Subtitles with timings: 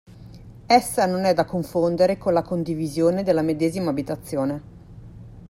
[0.65, 4.61] Essa non è da confondere con la condivisione della medesima abitazione.